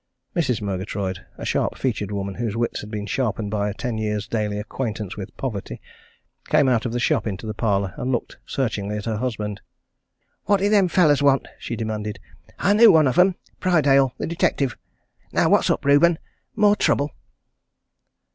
Mrs. 0.35 0.63
Murgatroyd, 0.63 1.27
a 1.37 1.45
sharp 1.45 1.77
featured 1.77 2.09
woman 2.11 2.33
whose 2.33 2.57
wits 2.57 2.81
had 2.81 2.89
been 2.89 3.05
sharpened 3.05 3.51
by 3.51 3.69
a 3.69 3.73
ten 3.75 3.99
years' 3.99 4.27
daily 4.27 4.57
acquaintance 4.57 5.15
with 5.15 5.37
poverty, 5.37 5.79
came 6.49 6.67
out 6.67 6.87
of 6.87 6.91
the 6.91 6.99
shop 6.99 7.27
into 7.27 7.45
the 7.45 7.53
parlour 7.53 7.93
and 7.97 8.11
looked 8.11 8.37
searchingly 8.43 8.97
at 8.97 9.05
her 9.05 9.17
husband. 9.17 9.61
"What 10.45 10.57
did 10.59 10.71
them 10.71 10.87
fellows 10.87 11.21
want?" 11.21 11.47
she 11.59 11.75
demanded. 11.75 12.17
"I 12.57 12.73
knew 12.73 12.91
one 12.91 13.05
of 13.07 13.19
'em 13.19 13.35
Prydale, 13.59 14.13
the 14.17 14.25
detective. 14.25 14.75
Now 15.31 15.49
what's 15.49 15.69
up, 15.69 15.85
Reuben? 15.85 16.17
More 16.55 16.75
trouble?" 16.75 17.11